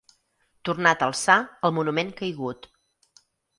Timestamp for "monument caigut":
1.77-2.69